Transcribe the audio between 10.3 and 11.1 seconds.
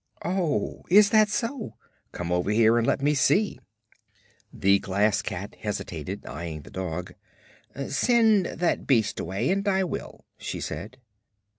she said.